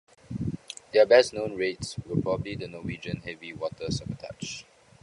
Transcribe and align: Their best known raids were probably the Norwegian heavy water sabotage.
Their 0.93 1.05
best 1.05 1.31
known 1.31 1.55
raids 1.55 1.95
were 2.07 2.19
probably 2.19 2.55
the 2.55 2.67
Norwegian 2.67 3.17
heavy 3.17 3.53
water 3.53 3.91
sabotage. 3.91 4.63